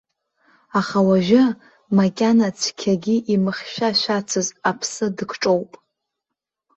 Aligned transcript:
Аха 0.79 0.99
уажәы, 1.07 1.43
макьана 1.95 2.47
цқьагьы 2.59 3.15
имыхьшәашәацыз 3.33 4.47
аԥсы 4.69 5.05
дыкҿоуп. 5.15 5.71